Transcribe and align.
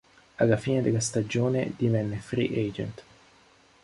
Alla 0.37 0.57
fine 0.57 0.81
della 0.81 0.99
stagione 0.99 1.73
divenne 1.77 2.17
free 2.17 2.67
agent. 2.67 3.03